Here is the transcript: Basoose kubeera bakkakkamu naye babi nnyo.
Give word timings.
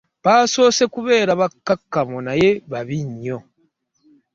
Basoose 0.25 0.83
kubeera 0.93 1.31
bakkakkamu 1.41 2.17
naye 2.27 2.49
babi 2.71 2.99
nnyo. 3.09 3.37